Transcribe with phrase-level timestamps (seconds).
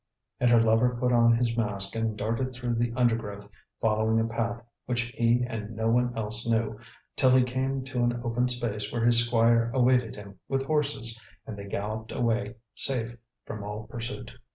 [0.39, 3.47] And her lover put on his mask and darted through the undergrowth,
[3.79, 6.79] following a path which he and no one else knew,
[7.15, 11.55] till he came to an open space where his squire awaited him with horses, and
[11.55, 14.35] they galloped away safe from all pursuit.